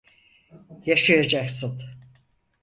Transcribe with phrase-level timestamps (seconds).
[0.85, 1.81] Yaşayacaksın.